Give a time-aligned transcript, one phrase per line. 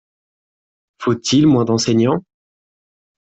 [0.97, 2.23] Faut-il moins d’enseignants?